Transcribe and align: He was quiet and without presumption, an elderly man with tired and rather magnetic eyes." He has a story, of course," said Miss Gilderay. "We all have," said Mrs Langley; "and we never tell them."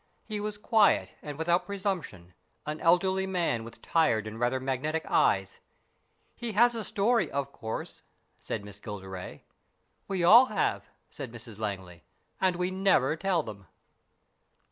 He 0.25 0.39
was 0.39 0.57
quiet 0.57 1.13
and 1.21 1.37
without 1.37 1.67
presumption, 1.67 2.33
an 2.65 2.79
elderly 2.79 3.27
man 3.27 3.63
with 3.63 3.83
tired 3.83 4.25
and 4.25 4.39
rather 4.39 4.59
magnetic 4.59 5.05
eyes." 5.05 5.59
He 6.35 6.53
has 6.53 6.73
a 6.73 6.83
story, 6.83 7.29
of 7.29 7.51
course," 7.51 8.01
said 8.39 8.65
Miss 8.65 8.79
Gilderay. 8.79 9.41
"We 10.07 10.23
all 10.23 10.47
have," 10.47 10.85
said 11.11 11.31
Mrs 11.31 11.59
Langley; 11.59 12.01
"and 12.41 12.55
we 12.55 12.71
never 12.71 13.15
tell 13.15 13.43
them." 13.43 13.67